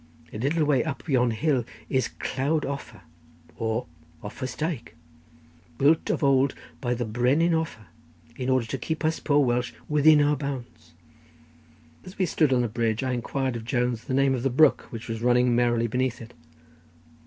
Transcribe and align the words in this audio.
A 0.33 0.39
little 0.39 0.65
way 0.65 0.83
up 0.83 1.03
on 1.05 1.11
yon 1.13 1.29
hill 1.29 1.63
is 1.87 2.07
Clawdd 2.19 2.65
Offa, 2.65 3.03
or 3.55 3.85
Offa's 4.23 4.55
dyke, 4.55 4.95
built 5.77 6.09
of 6.09 6.23
old 6.23 6.55
by 6.79 6.95
the 6.95 7.05
Brenin 7.05 7.53
Offa 7.53 7.85
in 8.35 8.49
order 8.49 8.65
to 8.65 8.79
keep 8.79 9.05
us 9.05 9.19
poor 9.19 9.45
Welsh 9.45 9.73
within 9.87 10.19
our 10.19 10.35
bounds." 10.35 10.95
As 12.03 12.17
we 12.17 12.25
stood 12.25 12.51
on 12.51 12.63
the 12.63 12.67
bridge, 12.67 13.03
I 13.03 13.11
inquired 13.11 13.55
of 13.55 13.63
Jones 13.63 14.05
the 14.05 14.15
name 14.15 14.33
of 14.33 14.41
the 14.41 14.49
brook 14.49 14.87
which 14.89 15.07
was 15.07 15.21
running 15.21 15.55
merrily 15.55 15.85
beneath 15.85 16.19
it. 16.19 16.33